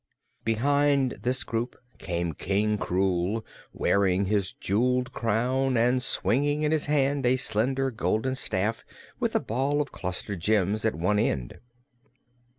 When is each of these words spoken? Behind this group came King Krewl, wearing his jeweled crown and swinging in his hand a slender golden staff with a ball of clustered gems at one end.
Behind 0.43 1.11
this 1.21 1.43
group 1.43 1.75
came 1.99 2.33
King 2.33 2.79
Krewl, 2.79 3.45
wearing 3.71 4.25
his 4.25 4.51
jeweled 4.51 5.13
crown 5.13 5.77
and 5.77 6.01
swinging 6.01 6.63
in 6.63 6.71
his 6.71 6.87
hand 6.87 7.23
a 7.23 7.35
slender 7.37 7.91
golden 7.91 8.33
staff 8.35 8.83
with 9.19 9.35
a 9.35 9.39
ball 9.39 9.79
of 9.79 9.91
clustered 9.91 10.39
gems 10.39 10.85
at 10.85 10.95
one 10.95 11.19
end. 11.19 11.59